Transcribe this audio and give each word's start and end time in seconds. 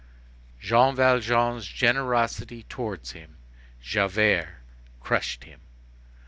Jean 0.59 0.95
Valjean's 0.95 1.67
generosity 1.67 2.63
towards 2.63 3.11
him, 3.11 3.37
Javert, 3.83 4.55
crushed 4.99 5.43
him. 5.43 5.61